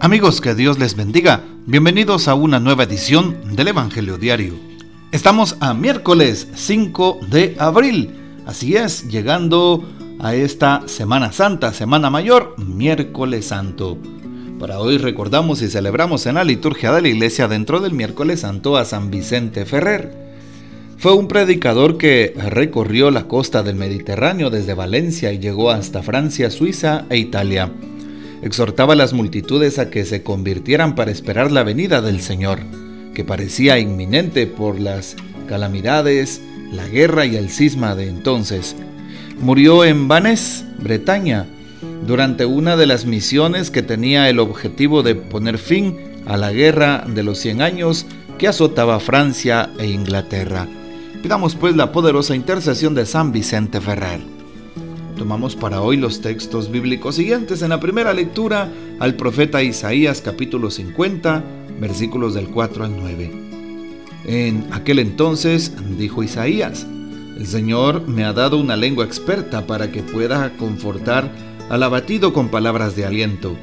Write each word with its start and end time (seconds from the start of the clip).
Amigos, 0.00 0.40
que 0.40 0.54
Dios 0.54 0.78
les 0.78 0.94
bendiga. 0.94 1.42
Bienvenidos 1.66 2.28
a 2.28 2.34
una 2.34 2.60
nueva 2.60 2.84
edición 2.84 3.56
del 3.56 3.66
Evangelio 3.66 4.16
Diario. 4.16 4.54
Estamos 5.10 5.56
a 5.58 5.74
miércoles 5.74 6.46
5 6.54 7.18
de 7.28 7.56
abril. 7.58 8.14
Así 8.46 8.76
es, 8.76 9.08
llegando 9.08 9.84
a 10.20 10.36
esta 10.36 10.84
Semana 10.86 11.32
Santa, 11.32 11.72
Semana 11.72 12.10
Mayor, 12.10 12.54
miércoles 12.58 13.46
santo. 13.46 13.98
Para 14.60 14.78
hoy 14.78 14.98
recordamos 14.98 15.62
y 15.62 15.68
celebramos 15.68 16.26
en 16.26 16.36
la 16.36 16.44
liturgia 16.44 16.92
de 16.92 17.02
la 17.02 17.08
iglesia 17.08 17.48
dentro 17.48 17.80
del 17.80 17.92
miércoles 17.92 18.40
santo 18.42 18.76
a 18.76 18.84
San 18.84 19.10
Vicente 19.10 19.66
Ferrer. 19.66 20.12
Fue 20.96 21.12
un 21.12 21.26
predicador 21.26 21.98
que 21.98 22.34
recorrió 22.36 23.10
la 23.10 23.24
costa 23.24 23.64
del 23.64 23.74
Mediterráneo 23.74 24.48
desde 24.48 24.74
Valencia 24.74 25.32
y 25.32 25.40
llegó 25.40 25.72
hasta 25.72 26.04
Francia, 26.04 26.50
Suiza 26.50 27.04
e 27.10 27.18
Italia 27.18 27.72
exhortaba 28.42 28.92
a 28.92 28.96
las 28.96 29.12
multitudes 29.12 29.78
a 29.78 29.90
que 29.90 30.04
se 30.04 30.22
convirtieran 30.22 30.94
para 30.94 31.10
esperar 31.10 31.50
la 31.50 31.62
venida 31.62 32.00
del 32.00 32.20
Señor, 32.20 32.60
que 33.14 33.24
parecía 33.24 33.78
inminente 33.78 34.46
por 34.46 34.78
las 34.80 35.16
calamidades, 35.48 36.42
la 36.72 36.86
guerra 36.86 37.26
y 37.26 37.36
el 37.36 37.50
cisma 37.50 37.94
de 37.94 38.08
entonces. 38.08 38.76
Murió 39.40 39.84
en 39.84 40.08
Vannes, 40.08 40.64
Bretaña, 40.78 41.46
durante 42.06 42.44
una 42.44 42.76
de 42.76 42.86
las 42.86 43.06
misiones 43.06 43.70
que 43.70 43.82
tenía 43.82 44.28
el 44.28 44.38
objetivo 44.38 45.02
de 45.02 45.14
poner 45.14 45.58
fin 45.58 45.96
a 46.26 46.36
la 46.36 46.52
guerra 46.52 47.04
de 47.06 47.22
los 47.22 47.38
100 47.38 47.62
años 47.62 48.06
que 48.38 48.48
azotaba 48.48 49.00
Francia 49.00 49.70
e 49.78 49.86
Inglaterra. 49.86 50.66
Pidamos 51.22 51.56
pues 51.56 51.74
la 51.74 51.90
poderosa 51.90 52.36
intercesión 52.36 52.94
de 52.94 53.06
San 53.06 53.32
Vicente 53.32 53.80
Ferrer. 53.80 54.37
Tomamos 55.18 55.56
para 55.56 55.82
hoy 55.82 55.96
los 55.96 56.20
textos 56.20 56.70
bíblicos 56.70 57.16
siguientes 57.16 57.62
en 57.62 57.70
la 57.70 57.80
primera 57.80 58.14
lectura 58.14 58.70
al 59.00 59.16
profeta 59.16 59.64
Isaías 59.64 60.22
capítulo 60.22 60.70
50 60.70 61.42
versículos 61.80 62.34
del 62.34 62.48
4 62.48 62.84
al 62.84 62.96
9. 62.96 63.32
En 64.26 64.68
aquel 64.70 65.00
entonces 65.00 65.74
dijo 65.98 66.22
Isaías, 66.22 66.86
el 67.36 67.48
Señor 67.48 68.06
me 68.06 68.24
ha 68.24 68.32
dado 68.32 68.58
una 68.58 68.76
lengua 68.76 69.04
experta 69.04 69.66
para 69.66 69.90
que 69.90 70.04
pueda 70.04 70.56
confortar 70.56 71.28
al 71.68 71.82
abatido 71.82 72.32
con 72.32 72.48
palabras 72.48 72.94
de 72.94 73.04
aliento. 73.04 73.56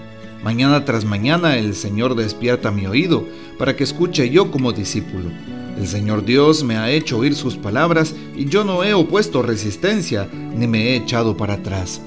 Mañana 0.46 0.86
tras 0.86 1.06
mañana 1.06 1.58
el 1.58 1.74
Señor 1.74 2.14
despierta 2.14 2.70
mi 2.70 2.86
oído 2.86 3.26
para 3.58 3.76
que 3.76 3.84
escuche 3.84 4.30
yo 4.30 4.52
como 4.52 4.74
discípulo. 4.74 5.32
El 5.76 5.88
Señor 5.88 6.24
Dios 6.24 6.64
me 6.64 6.78
ha 6.78 6.92
hecho 6.92 7.18
oír 7.18 7.34
sus 7.34 7.56
palabras 7.56 8.14
y 8.38 8.46
yo 8.46 8.64
no 8.64 8.84
he 8.84 8.94
opuesto 8.94 9.42
resistencia 9.42 10.30
ni 10.32 10.68
me 10.68 10.90
he 10.90 10.98
echado 10.98 11.36
para 11.36 11.56
atrás. 11.56 12.00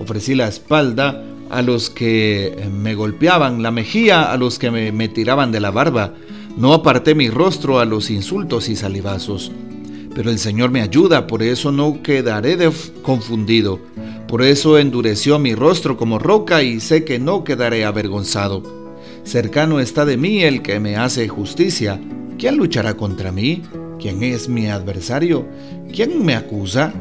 Ofrecí 0.00 0.34
la 0.34 0.48
espalda 0.48 1.22
a 1.48 1.62
los 1.62 1.88
que 1.88 2.68
me 2.72 2.96
golpeaban, 2.96 3.62
la 3.62 3.70
mejilla 3.70 4.32
a 4.32 4.36
los 4.36 4.58
que 4.58 4.72
me, 4.72 5.08
tiraban 5.08 5.52
de 5.52 5.60
la 5.60 5.70
barba. 5.70 6.12
No 6.56 6.74
aparté 6.74 7.14
mi 7.14 7.30
rostro 7.30 7.78
a 7.78 7.84
los 7.84 8.10
insultos 8.10 8.68
y 8.68 8.74
salivazos. 8.74 9.52
Pero 10.12 10.32
el 10.32 10.40
Señor 10.40 10.72
me 10.72 10.80
ayuda, 10.80 11.28
por 11.28 11.40
eso 11.40 11.70
no 11.70 12.02
quedaré 12.02 12.58
confundido. 13.02 13.78
Por 14.28 14.42
eso 14.42 14.78
endureció 14.78 15.38
mi 15.38 15.54
rostro 15.54 15.96
como 15.96 16.18
roca 16.18 16.62
y 16.62 16.80
sé 16.80 17.04
que 17.04 17.18
no 17.18 17.44
quedaré 17.44 17.84
avergonzado. 17.84 18.62
Cercano 19.24 19.80
está 19.80 20.04
de 20.04 20.16
mí 20.16 20.42
el 20.42 20.62
que 20.62 20.80
me 20.80 20.96
hace 20.96 21.28
justicia 21.28 22.00
¿Quién 22.38 22.58
luchará 22.58 22.94
contra 22.94 23.32
mí? 23.32 23.62
¿Quién 23.98 24.22
es 24.22 24.48
mi 24.48 24.66
adversario? 24.66 25.46
¿Quién 25.90 26.24
me 26.24 26.34
acusa? 26.34 26.92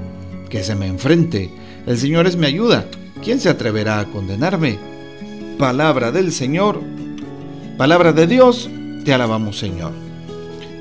Que 0.50 0.64
se 0.64 0.76
me 0.76 0.88
enfrente. 0.88 1.50
El 1.86 1.98
Señor 1.98 2.26
es 2.26 2.38
mi 2.38 2.46
ayuda. 2.46 2.86
¿Quién 3.22 3.42
se 3.42 3.50
atreverá 3.50 4.00
a 4.00 4.06
condenarme? 4.06 4.78
Palabra 5.60 6.14
del 6.14 6.32
Señor. 6.32 6.82
Palabra 7.78 8.14
de 8.14 8.28
Dios. 8.28 8.70
Te 9.04 9.14
alabamos 9.14 9.60
Señor. 9.60 9.92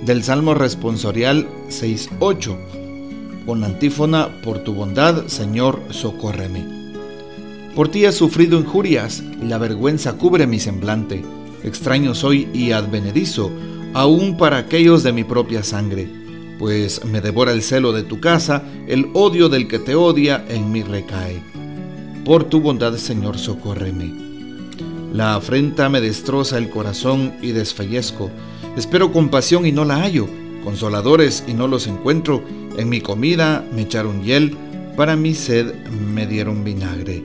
Del 0.04 0.22
Salmo 0.22 0.54
responsorial 0.54 1.48
6.8. 1.68 2.83
Con 3.46 3.62
antífona, 3.62 4.28
por 4.42 4.60
tu 4.60 4.74
bondad, 4.74 5.26
Señor, 5.26 5.80
socórreme. 5.90 6.64
Por 7.74 7.88
ti 7.88 8.04
he 8.04 8.12
sufrido 8.12 8.58
injurias 8.58 9.22
y 9.42 9.46
la 9.46 9.58
vergüenza 9.58 10.14
cubre 10.14 10.46
mi 10.46 10.60
semblante. 10.60 11.22
Extraño 11.62 12.14
soy 12.14 12.48
y 12.54 12.72
advenedizo 12.72 13.50
aún 13.94 14.36
para 14.36 14.58
aquellos 14.58 15.02
de 15.02 15.12
mi 15.12 15.24
propia 15.24 15.62
sangre, 15.62 16.08
pues 16.58 17.04
me 17.04 17.20
devora 17.20 17.52
el 17.52 17.62
celo 17.62 17.92
de 17.92 18.02
tu 18.02 18.20
casa, 18.20 18.62
el 18.88 19.08
odio 19.14 19.48
del 19.48 19.68
que 19.68 19.78
te 19.78 19.94
odia 19.94 20.44
en 20.48 20.70
mí 20.72 20.82
recae. 20.82 21.40
Por 22.24 22.44
tu 22.44 22.60
bondad, 22.60 22.96
Señor, 22.96 23.38
socórreme. 23.38 24.12
La 25.12 25.36
afrenta 25.36 25.88
me 25.88 26.00
destroza 26.00 26.58
el 26.58 26.70
corazón 26.70 27.34
y 27.40 27.52
desfallezco. 27.52 28.30
Espero 28.76 29.12
compasión 29.12 29.64
y 29.64 29.70
no 29.70 29.84
la 29.84 30.02
hallo, 30.02 30.26
consoladores 30.64 31.44
y 31.46 31.54
no 31.54 31.68
los 31.68 31.86
encuentro. 31.86 32.42
En 32.76 32.88
mi 32.88 33.00
comida 33.00 33.64
me 33.74 33.82
echaron 33.82 34.24
hiel, 34.24 34.56
para 34.96 35.14
mi 35.14 35.34
sed 35.34 35.74
me 35.90 36.26
dieron 36.26 36.64
vinagre. 36.64 37.22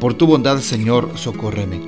Por 0.00 0.14
tu 0.14 0.26
bondad, 0.26 0.58
Señor, 0.58 1.12
socórreme. 1.14 1.80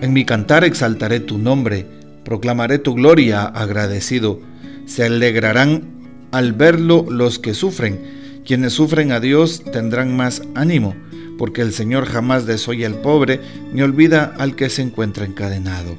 En 0.00 0.12
mi 0.12 0.24
cantar 0.24 0.64
exaltaré 0.64 1.20
tu 1.20 1.36
nombre 1.36 1.98
proclamaré 2.28 2.78
tu 2.78 2.92
gloria 2.92 3.44
agradecido. 3.44 4.38
Se 4.84 5.04
alegrarán 5.04 6.28
al 6.30 6.52
verlo 6.52 7.06
los 7.08 7.38
que 7.38 7.54
sufren. 7.54 8.42
Quienes 8.44 8.74
sufren 8.74 9.12
a 9.12 9.20
Dios 9.20 9.62
tendrán 9.72 10.14
más 10.14 10.42
ánimo, 10.54 10.94
porque 11.38 11.62
el 11.62 11.72
Señor 11.72 12.04
jamás 12.04 12.44
desoye 12.44 12.84
al 12.84 13.00
pobre 13.00 13.40
ni 13.72 13.80
olvida 13.80 14.34
al 14.38 14.56
que 14.56 14.68
se 14.68 14.82
encuentra 14.82 15.24
encadenado. 15.24 15.96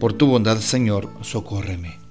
Por 0.00 0.14
tu 0.14 0.26
bondad, 0.26 0.56
Señor, 0.56 1.10
socórreme. 1.20 2.01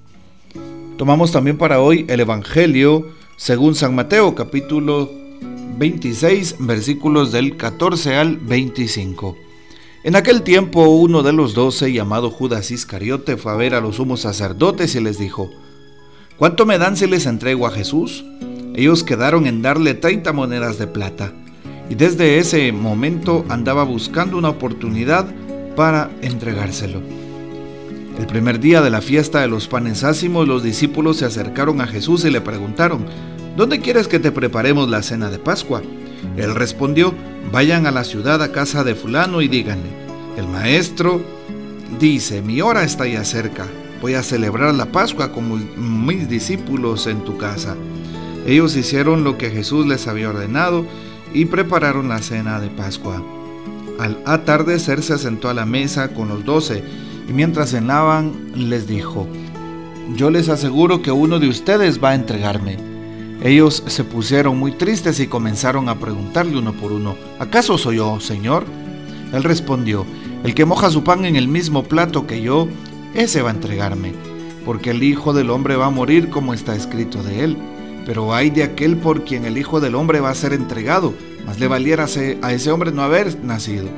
Tomamos 0.96 1.32
también 1.32 1.56
para 1.56 1.80
hoy 1.80 2.04
el 2.08 2.20
Evangelio 2.20 3.08
según 3.36 3.74
San 3.74 3.94
Mateo, 3.94 4.34
capítulo 4.34 5.10
26, 5.78 6.56
versículos 6.60 7.32
del 7.32 7.56
14 7.56 8.14
al 8.16 8.36
25. 8.36 9.36
En 10.04 10.16
aquel 10.16 10.42
tiempo 10.42 10.84
uno 10.84 11.22
de 11.22 11.32
los 11.32 11.54
doce, 11.54 11.92
llamado 11.92 12.30
Judas 12.30 12.70
Iscariote, 12.70 13.36
fue 13.36 13.52
a 13.52 13.56
ver 13.56 13.74
a 13.74 13.80
los 13.80 13.96
sumos 13.96 14.20
sacerdotes 14.20 14.94
y 14.94 15.00
les 15.00 15.18
dijo, 15.18 15.50
¿Cuánto 16.36 16.66
me 16.66 16.78
dan 16.78 16.96
si 16.96 17.06
les 17.06 17.26
entrego 17.26 17.66
a 17.66 17.70
Jesús? 17.70 18.24
Ellos 18.74 19.02
quedaron 19.02 19.46
en 19.46 19.62
darle 19.62 19.94
30 19.94 20.32
monedas 20.32 20.78
de 20.78 20.86
plata, 20.86 21.32
y 21.88 21.94
desde 21.94 22.38
ese 22.38 22.70
momento 22.70 23.44
andaba 23.48 23.82
buscando 23.84 24.36
una 24.36 24.50
oportunidad 24.50 25.26
para 25.74 26.10
entregárselo. 26.20 27.21
El 28.18 28.26
primer 28.26 28.60
día 28.60 28.82
de 28.82 28.90
la 28.90 29.00
fiesta 29.00 29.40
de 29.40 29.48
los 29.48 29.68
panes 29.68 30.04
ácimos, 30.04 30.46
los 30.46 30.62
discípulos 30.62 31.16
se 31.16 31.24
acercaron 31.24 31.80
a 31.80 31.86
Jesús 31.86 32.24
y 32.24 32.30
le 32.30 32.40
preguntaron, 32.40 33.06
¿Dónde 33.56 33.80
quieres 33.80 34.08
que 34.08 34.18
te 34.18 34.32
preparemos 34.32 34.88
la 34.88 35.02
cena 35.02 35.30
de 35.30 35.38
Pascua? 35.38 35.82
Él 36.36 36.54
respondió, 36.54 37.14
vayan 37.50 37.86
a 37.86 37.90
la 37.90 38.04
ciudad 38.04 38.42
a 38.42 38.52
casa 38.52 38.84
de 38.84 38.94
fulano 38.94 39.42
y 39.42 39.48
díganle, 39.48 39.90
el 40.36 40.46
maestro 40.46 41.20
dice, 42.00 42.40
mi 42.42 42.62
hora 42.62 42.82
está 42.82 43.06
ya 43.06 43.24
cerca, 43.24 43.66
voy 44.00 44.14
a 44.14 44.22
celebrar 44.22 44.74
la 44.74 44.86
Pascua 44.86 45.32
con 45.32 46.06
mis 46.06 46.28
discípulos 46.28 47.06
en 47.06 47.24
tu 47.24 47.36
casa. 47.36 47.76
Ellos 48.46 48.76
hicieron 48.76 49.24
lo 49.24 49.36
que 49.36 49.50
Jesús 49.50 49.86
les 49.86 50.08
había 50.08 50.30
ordenado 50.30 50.86
y 51.34 51.44
prepararon 51.44 52.08
la 52.08 52.22
cena 52.22 52.60
de 52.60 52.68
Pascua. 52.68 53.22
Al 53.98 54.18
atardecer 54.24 55.02
se 55.02 55.18
sentó 55.18 55.48
a 55.48 55.54
la 55.54 55.66
mesa 55.66 56.08
con 56.08 56.28
los 56.28 56.44
doce 56.44 56.82
y 57.28 57.32
mientras 57.32 57.70
cenaban 57.70 58.32
les 58.54 58.86
dijo, 58.86 59.26
yo 60.16 60.30
les 60.30 60.48
aseguro 60.48 61.02
que 61.02 61.10
uno 61.10 61.38
de 61.38 61.48
ustedes 61.48 62.02
va 62.02 62.10
a 62.10 62.14
entregarme. 62.14 62.76
Ellos 63.42 63.82
se 63.86 64.04
pusieron 64.04 64.58
muy 64.58 64.72
tristes 64.72 65.18
y 65.20 65.26
comenzaron 65.26 65.88
a 65.88 65.98
preguntarle 65.98 66.58
uno 66.58 66.72
por 66.72 66.92
uno, 66.92 67.16
¿acaso 67.38 67.78
soy 67.78 67.96
yo, 67.96 68.20
Señor? 68.20 68.64
Él 69.32 69.42
respondió, 69.42 70.04
el 70.44 70.54
que 70.54 70.64
moja 70.64 70.90
su 70.90 71.02
pan 71.02 71.24
en 71.24 71.36
el 71.36 71.48
mismo 71.48 71.84
plato 71.84 72.26
que 72.26 72.42
yo, 72.42 72.68
ese 73.14 73.42
va 73.42 73.50
a 73.50 73.54
entregarme, 73.54 74.12
porque 74.64 74.90
el 74.90 75.02
Hijo 75.02 75.32
del 75.32 75.50
Hombre 75.50 75.76
va 75.76 75.86
a 75.86 75.90
morir 75.90 76.30
como 76.30 76.54
está 76.54 76.76
escrito 76.76 77.22
de 77.22 77.44
él. 77.44 77.56
Pero 78.04 78.34
hay 78.34 78.50
de 78.50 78.64
aquel 78.64 78.96
por 78.96 79.24
quien 79.24 79.44
el 79.44 79.56
Hijo 79.56 79.80
del 79.80 79.94
Hombre 79.94 80.20
va 80.20 80.30
a 80.30 80.34
ser 80.34 80.52
entregado, 80.52 81.14
más 81.46 81.58
le 81.58 81.68
valiera 81.68 82.06
a 82.42 82.52
ese 82.52 82.70
hombre 82.70 82.92
no 82.92 83.02
haber 83.02 83.42
nacido. 83.44 83.88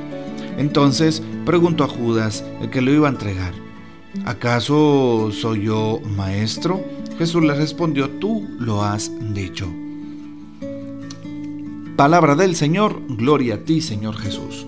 Entonces 0.57 1.21
preguntó 1.45 1.83
a 1.83 1.87
Judas, 1.87 2.43
el 2.61 2.69
que 2.69 2.81
lo 2.81 2.91
iba 2.91 3.07
a 3.07 3.11
entregar, 3.11 3.53
¿acaso 4.25 5.29
soy 5.31 5.63
yo 5.63 6.01
maestro? 6.15 6.83
Jesús 7.17 7.43
le 7.43 7.55
respondió, 7.55 8.09
tú 8.09 8.47
lo 8.59 8.83
has 8.83 9.11
dicho. 9.33 9.71
Palabra 11.95 12.35
del 12.35 12.55
Señor, 12.55 13.01
gloria 13.07 13.55
a 13.55 13.57
ti 13.59 13.81
Señor 13.81 14.17
Jesús. 14.17 14.65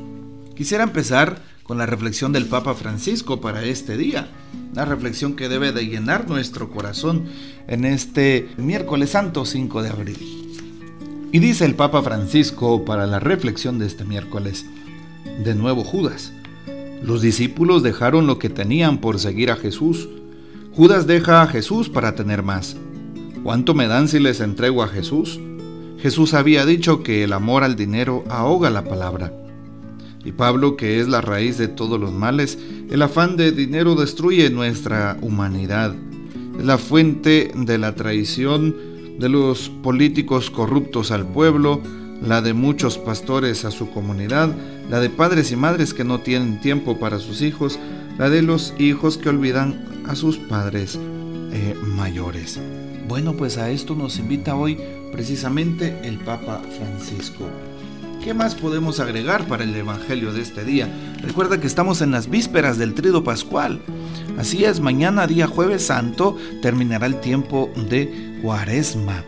Quisiera 0.56 0.84
empezar 0.84 1.42
con 1.64 1.78
la 1.78 1.86
reflexión 1.86 2.32
del 2.32 2.46
Papa 2.46 2.74
Francisco 2.74 3.42
para 3.42 3.64
este 3.64 3.98
día, 3.98 4.30
la 4.74 4.86
reflexión 4.86 5.36
que 5.36 5.50
debe 5.50 5.74
de 5.74 5.86
llenar 5.86 6.30
nuestro 6.30 6.70
corazón 6.70 7.26
en 7.68 7.84
este 7.84 8.48
miércoles 8.56 9.10
santo 9.10 9.46
5 9.46 9.84
de 9.84 9.90
abril. 9.90 10.48
Y 11.34 11.40
dice 11.40 11.66
el 11.66 11.76
Papa 11.76 12.02
Francisco 12.02 12.86
para 12.86 13.06
la 13.06 13.20
reflexión 13.20 13.78
de 13.80 13.88
este 13.88 14.06
miércoles, 14.06 14.66
de 15.44 15.56
nuevo 15.56 15.84
Judas, 15.84 16.34
Los 17.04 17.22
discípulos 17.22 17.84
dejaron 17.84 18.26
lo 18.26 18.40
que 18.40 18.50
tenían 18.50 18.98
por 18.98 19.20
seguir 19.20 19.52
a 19.52 19.56
Jesús. 19.56 20.10
Judas 20.74 21.06
deja 21.06 21.44
a 21.44 21.48
Jesús 21.48 21.90
para 21.90 22.16
tener 22.16 22.42
más. 22.42 22.76
¿Cuánto 23.44 23.76
me 23.76 23.88
dan 23.88 24.08
si 24.08 24.20
les 24.20 24.42
entrego 24.42 24.82
a 24.82 24.88
Jesús? 24.88 25.40
Jesús 26.00 26.34
había 26.34 26.66
dicho 26.66 27.04
que 27.04 27.24
el 27.24 27.34
amor 27.34 27.64
al 27.64 27.76
dinero 27.76 28.24
ahoga 28.30 28.70
la 28.70 28.84
palabra. 28.84 29.32
Y 30.26 30.32
Pablo, 30.32 30.76
que 30.76 31.00
es 31.00 31.08
la 31.08 31.22
raíz 31.22 31.58
de 31.58 31.68
todos 31.68 32.00
los 32.00 32.12
males, 32.12 32.58
el 32.90 33.02
afán 33.02 33.38
de 33.38 33.52
dinero 33.52 33.96
destruye 33.96 34.50
nuestra 34.50 35.18
humanidad. 35.22 35.96
Es 36.60 36.66
la 36.66 36.78
fuente 36.78 37.52
de 37.56 37.78
la 37.78 37.96
traición 37.96 38.76
de 39.20 39.30
los 39.30 39.70
políticos 39.70 40.50
corruptos 40.50 41.12
al 41.12 41.28
pueblo, 41.28 41.82
la 42.22 42.42
de 42.42 42.54
muchos 42.54 42.98
pastores 42.98 43.66
a 43.66 43.72
su 43.72 43.90
comunidad, 43.90 44.54
la 44.90 45.00
de 45.00 45.10
padres 45.10 45.52
y 45.52 45.56
madres 45.56 45.94
que 45.94 46.04
no 46.04 46.20
tienen 46.20 46.60
tiempo 46.60 46.98
para 46.98 47.20
sus 47.20 47.42
hijos, 47.42 47.80
la 48.18 48.30
de 48.30 48.42
los 48.42 48.74
hijos 48.78 49.18
que 49.18 49.30
olvidan 49.30 50.04
a 50.08 50.16
sus 50.16 50.38
padres 50.38 50.98
eh, 51.52 51.76
mayores. 51.82 52.60
Bueno, 53.08 53.34
pues 53.34 53.58
a 53.58 53.70
esto 53.70 53.96
nos 53.96 54.20
invita 54.20 54.56
hoy 54.56 54.78
precisamente 55.12 56.00
el 56.04 56.18
Papa 56.20 56.62
Francisco. 56.78 57.46
¿Qué 58.24 58.34
más 58.34 58.56
podemos 58.56 59.00
agregar 59.00 59.48
para 59.48 59.64
el 59.64 59.74
Evangelio 59.74 60.34
de 60.34 60.42
este 60.42 60.66
día? 60.66 60.90
Recuerda 61.22 61.62
que 61.62 61.68
estamos 61.68 62.02
en 62.02 62.12
las 62.12 62.30
vísperas 62.30 62.78
del 62.78 62.94
Trido 62.94 63.24
Pascual. 63.24 63.80
Así 64.38 64.66
es, 64.66 64.82
mañana 64.82 65.28
día 65.28 65.48
jueves 65.48 65.86
santo 65.86 66.36
terminará 66.62 67.06
el 67.06 67.22
tiempo 67.22 67.72
de 67.90 68.40
Cuaresma 68.42 69.24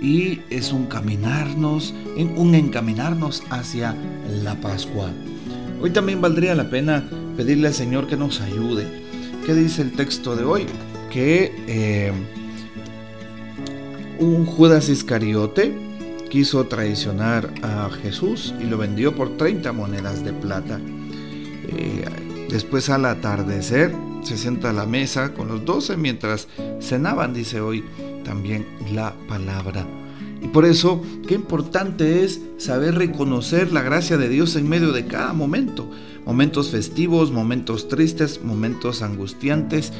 y 0.00 0.40
es 0.50 0.72
un 0.72 0.86
caminarnos, 0.86 1.94
un 2.16 2.54
encaminarnos 2.54 3.42
hacia 3.50 3.94
la 4.42 4.54
Pascua. 4.60 5.10
Hoy 5.80 5.90
también 5.90 6.20
valdría 6.20 6.54
la 6.54 6.70
pena 6.70 7.08
pedirle 7.36 7.68
al 7.68 7.74
Señor 7.74 8.06
que 8.06 8.16
nos 8.16 8.40
ayude. 8.40 8.86
¿Qué 9.44 9.54
dice 9.54 9.82
el 9.82 9.92
texto 9.92 10.36
de 10.36 10.44
hoy? 10.44 10.66
Que 11.10 11.52
eh, 11.66 12.12
un 14.18 14.44
Judas 14.44 14.88
Iscariote 14.88 15.74
quiso 16.28 16.66
traicionar 16.66 17.52
a 17.62 17.90
Jesús 18.02 18.54
y 18.60 18.64
lo 18.64 18.78
vendió 18.78 19.14
por 19.14 19.36
30 19.36 19.72
monedas 19.72 20.24
de 20.24 20.32
plata. 20.32 20.78
Eh, 21.68 22.04
después 22.50 22.88
al 22.90 23.04
atardecer 23.06 23.94
se 24.22 24.36
sienta 24.36 24.70
a 24.70 24.72
la 24.72 24.86
mesa 24.86 25.32
con 25.34 25.48
los 25.48 25.64
doce 25.64 25.96
mientras 25.96 26.46
cenaban, 26.80 27.32
dice 27.32 27.60
hoy 27.60 27.84
también 28.24 28.66
la 28.92 29.14
palabra. 29.28 29.86
Y 30.42 30.48
por 30.48 30.64
eso, 30.64 31.02
qué 31.26 31.34
importante 31.34 32.24
es 32.24 32.40
saber 32.56 32.94
reconocer 32.94 33.72
la 33.72 33.82
gracia 33.82 34.16
de 34.16 34.28
Dios 34.28 34.56
en 34.56 34.68
medio 34.68 34.92
de 34.92 35.06
cada 35.06 35.32
momento. 35.32 35.90
Momentos 36.24 36.70
festivos, 36.70 37.30
momentos 37.30 37.88
tristes, 37.88 38.42
momentos 38.42 39.02
angustiantes. 39.02 39.92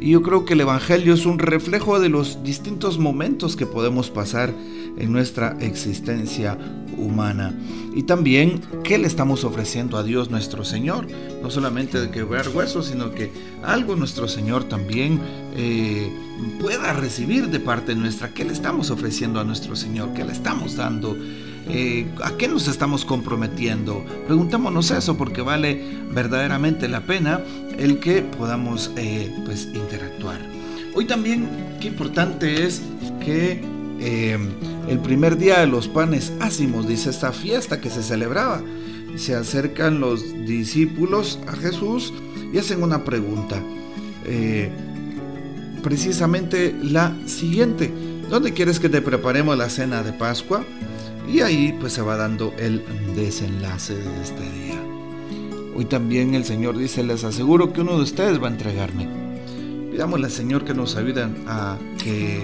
Y 0.00 0.10
yo 0.10 0.22
creo 0.22 0.44
que 0.44 0.54
el 0.54 0.60
Evangelio 0.60 1.14
es 1.14 1.26
un 1.26 1.38
reflejo 1.38 2.00
de 2.00 2.08
los 2.08 2.42
distintos 2.44 2.98
momentos 2.98 3.56
que 3.56 3.66
podemos 3.66 4.10
pasar 4.10 4.52
en 4.96 5.12
nuestra 5.12 5.56
existencia 5.60 6.58
humana. 6.98 7.54
Y 7.94 8.04
también 8.04 8.60
qué 8.84 8.98
le 8.98 9.06
estamos 9.06 9.44
ofreciendo 9.44 9.96
a 9.96 10.02
Dios 10.02 10.30
nuestro 10.30 10.64
Señor. 10.64 11.06
No 11.42 11.50
solamente 11.50 12.00
de 12.00 12.10
quebrar 12.10 12.48
huesos, 12.48 12.86
sino 12.86 13.12
que 13.12 13.30
algo 13.62 13.96
nuestro 13.96 14.28
Señor 14.28 14.64
también 14.64 15.20
eh, 15.56 16.10
pueda 16.60 16.92
recibir 16.92 17.48
de 17.48 17.60
parte 17.60 17.94
nuestra. 17.94 18.30
¿Qué 18.30 18.44
le 18.44 18.52
estamos 18.52 18.90
ofreciendo 18.90 19.40
a 19.40 19.44
nuestro 19.44 19.76
Señor? 19.76 20.12
¿Qué 20.14 20.24
le 20.24 20.32
estamos 20.32 20.76
dando? 20.76 21.16
Eh, 21.68 22.06
¿A 22.24 22.36
qué 22.36 22.48
nos 22.48 22.68
estamos 22.68 23.04
comprometiendo? 23.04 24.04
Preguntémonos 24.26 24.90
eso 24.90 25.16
porque 25.16 25.42
vale 25.42 25.82
verdaderamente 26.12 26.88
la 26.88 27.02
pena 27.02 27.40
el 27.78 28.00
que 28.00 28.22
podamos 28.22 28.90
eh, 28.96 29.32
pues 29.44 29.68
interactuar. 29.72 30.40
Hoy 30.94 31.06
también 31.06 31.48
qué 31.80 31.88
importante 31.88 32.66
es 32.66 32.82
que 33.24 33.62
el 34.02 34.98
primer 34.98 35.38
día 35.38 35.60
de 35.60 35.66
los 35.66 35.88
panes 35.88 36.32
ácimos, 36.40 36.88
dice 36.88 37.10
esta 37.10 37.32
fiesta 37.32 37.80
que 37.80 37.90
se 37.90 38.02
celebraba. 38.02 38.62
Se 39.16 39.34
acercan 39.34 40.00
los 40.00 40.22
discípulos 40.46 41.38
a 41.46 41.52
Jesús 41.52 42.12
y 42.52 42.58
hacen 42.58 42.82
una 42.82 43.04
pregunta. 43.04 43.62
Eh, 44.24 44.70
precisamente 45.82 46.74
la 46.82 47.14
siguiente. 47.26 47.92
¿Dónde 48.28 48.52
quieres 48.52 48.80
que 48.80 48.88
te 48.88 49.02
preparemos 49.02 49.56
la 49.58 49.68
cena 49.68 50.02
de 50.02 50.12
Pascua? 50.12 50.64
Y 51.30 51.40
ahí 51.40 51.76
pues 51.78 51.92
se 51.92 52.02
va 52.02 52.16
dando 52.16 52.54
el 52.58 52.82
desenlace 53.14 53.94
de 53.94 54.22
este 54.22 54.40
día. 54.40 54.82
Hoy 55.74 55.84
también 55.84 56.34
el 56.34 56.44
Señor 56.44 56.76
dice, 56.76 57.02
les 57.02 57.24
aseguro 57.24 57.72
que 57.72 57.80
uno 57.80 57.96
de 57.96 58.02
ustedes 58.02 58.42
va 58.42 58.48
a 58.48 58.52
entregarme. 58.52 59.08
Pidámosle 59.90 60.26
al 60.26 60.32
Señor 60.32 60.64
que 60.64 60.74
nos 60.74 60.96
ayuden 60.96 61.44
a 61.46 61.78
que 62.02 62.42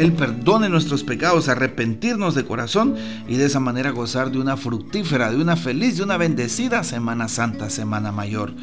él 0.00 0.14
perdone 0.14 0.70
nuestros 0.70 1.04
pecados, 1.04 1.48
arrepentirnos 1.50 2.34
de 2.34 2.46
corazón 2.46 2.96
y 3.28 3.36
de 3.36 3.44
esa 3.44 3.60
manera 3.60 3.90
gozar 3.90 4.32
de 4.32 4.38
una 4.38 4.56
fructífera, 4.56 5.30
de 5.30 5.36
una 5.36 5.56
feliz, 5.56 5.98
de 5.98 6.04
una 6.04 6.16
bendecida 6.16 6.84
Semana 6.84 7.28
Santa, 7.28 7.68
Semana 7.68 8.10
Mayor. 8.10 8.54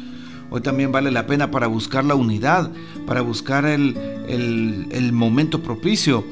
Hoy 0.50 0.62
también 0.62 0.90
vale 0.90 1.12
la 1.12 1.26
pena 1.26 1.52
para 1.52 1.68
buscar 1.68 2.04
la 2.04 2.16
unidad, 2.16 2.72
para 3.06 3.20
buscar 3.20 3.66
el, 3.66 5.10
momento 5.12 5.62
propicio, 5.62 6.24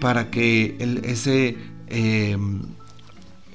para 0.00 0.30
que 0.30 0.76
ese... 1.02 1.56
Eh, 1.88 2.36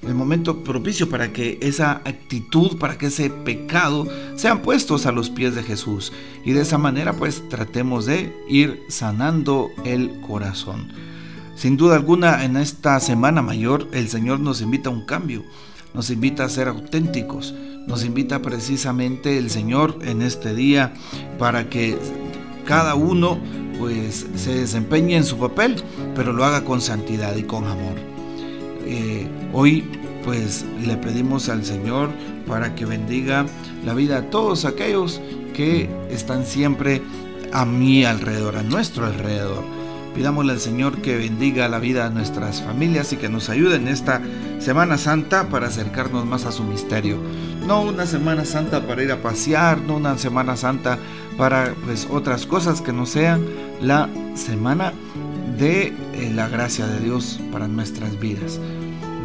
el 0.02 0.14
momento 0.14 0.64
propicio 0.64 1.10
para 1.10 1.34
que 1.34 1.58
esa 1.62 2.02
actitud, 2.06 2.78
para 2.78 2.98
que 2.98 3.08
ese 3.08 3.30
pecado 3.30 4.08
sean 4.36 4.62
puestos 4.62 5.06
a 5.06 5.12
los 5.12 5.30
pies 5.30 5.56
de 5.56 5.64
Jesús. 5.64 6.14
Y 6.46 6.52
de 6.52 6.62
esa 6.62 6.78
manera 6.78 7.14
pues 7.14 7.48
tratemos 7.50 8.06
de 8.06 8.34
ir 8.48 8.84
sanando 8.90 9.70
el 9.86 10.22
corazón. 10.22 10.92
Sin 11.56 11.76
duda 11.76 11.96
alguna 11.96 12.46
en 12.46 12.58
esta 12.58 13.00
semana 13.00 13.42
mayor 13.42 13.88
el 13.92 14.10
Señor 14.10 14.40
nos 14.40 14.62
invita 14.62 14.90
a 14.90 14.94
un 14.94 15.06
cambio, 15.06 15.44
nos 15.94 16.12
invita 16.12 16.46
a 16.46 16.50
ser 16.50 16.68
auténticos, 16.68 17.54
nos 17.88 18.06
invita 18.06 18.42
precisamente 18.42 19.38
el 19.38 19.50
Señor 19.50 19.98
en 20.04 20.22
este 20.22 20.54
día 20.54 20.94
para 21.40 21.70
que 21.70 21.98
cada 22.66 22.96
uno 22.96 23.40
pues 23.80 24.28
se 24.36 24.54
desempeñe 24.54 25.16
en 25.16 25.24
su 25.24 25.38
papel, 25.38 25.82
pero 26.16 26.34
lo 26.34 26.44
haga 26.46 26.64
con 26.64 26.82
santidad 26.82 27.36
y 27.36 27.44
con 27.44 27.66
amor. 27.66 28.17
Eh, 28.90 29.28
hoy 29.52 29.84
pues 30.24 30.66
le 30.86 30.96
pedimos 30.96 31.50
al 31.50 31.66
Señor 31.66 32.10
para 32.48 32.74
que 32.74 32.86
bendiga 32.86 33.46
la 33.86 33.94
vida 33.94 34.18
a 34.18 34.30
todos 34.30 34.64
aquellos 34.64 35.22
que 35.54 35.90
están 36.10 36.46
siempre 36.46 37.02
a 37.52 37.66
mi 37.66 38.06
alrededor, 38.06 38.56
a 38.56 38.64
nuestro 38.64 39.06
alrededor. 39.06 39.64
Pidámosle 40.16 40.54
al 40.54 40.60
Señor 40.60 41.02
que 41.02 41.18
bendiga 41.18 41.68
la 41.68 41.80
vida 41.80 42.06
a 42.06 42.10
nuestras 42.10 42.62
familias 42.62 43.12
y 43.12 43.18
que 43.18 43.30
nos 43.30 43.50
ayude 43.50 43.76
en 43.76 43.88
esta 43.88 44.22
Semana 44.60 44.98
Santa 44.98 45.50
para 45.50 45.68
acercarnos 45.68 46.26
más 46.26 46.46
a 46.46 46.52
su 46.52 46.64
misterio. 46.64 47.18
No 47.68 47.82
una 47.82 48.06
Semana 48.06 48.46
Santa 48.46 48.88
para 48.88 49.04
ir 49.04 49.12
a 49.12 49.22
pasear, 49.22 49.80
no 49.82 49.98
una 49.98 50.18
Semana 50.18 50.56
Santa 50.56 50.98
para 51.38 51.74
pues 51.86 52.08
otras 52.10 52.46
cosas 52.46 52.82
que 52.82 52.94
no 52.94 53.06
sean 53.06 53.46
la 53.82 54.10
semana 54.36 54.94
de 55.58 55.94
eh, 56.14 56.32
la 56.34 56.48
gracia 56.50 56.88
de 56.88 57.00
Dios 57.00 57.40
para 57.52 57.68
nuestras 57.68 58.20
vidas. 58.20 58.60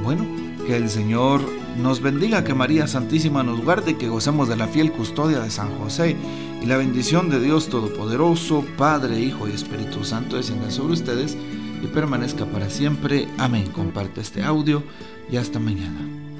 Bueno, 0.02 0.26
que 0.66 0.76
el 0.76 0.88
Señor 0.88 1.42
nos 1.80 2.00
bendiga, 2.00 2.44
que 2.44 2.54
María 2.54 2.86
Santísima 2.86 3.42
nos 3.42 3.62
guarde, 3.62 3.96
que 3.96 4.08
gocemos 4.08 4.48
de 4.48 4.56
la 4.56 4.68
fiel 4.68 4.92
custodia 4.92 5.40
de 5.40 5.50
San 5.50 5.70
José 5.78 6.16
y 6.62 6.66
la 6.66 6.76
bendición 6.76 7.28
de 7.30 7.40
Dios 7.40 7.68
Todopoderoso, 7.68 8.64
Padre, 8.76 9.20
Hijo 9.20 9.48
y 9.48 9.52
Espíritu 9.52 10.04
Santo 10.04 10.36
descienda 10.36 10.70
sobre 10.70 10.94
ustedes 10.94 11.36
y 11.82 11.86
permanezca 11.88 12.46
para 12.46 12.70
siempre. 12.70 13.28
Amén. 13.38 13.66
Comparte 13.72 14.20
este 14.20 14.42
audio 14.42 14.82
y 15.30 15.36
hasta 15.36 15.58
mañana. 15.58 16.31